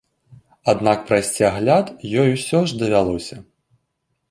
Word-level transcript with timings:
Аднак 0.71 1.03
прайсці 1.09 1.43
агляд 1.51 1.93
ёй 2.21 2.27
усё 2.39 2.59
ж 2.71 2.83
давялося. 2.83 3.37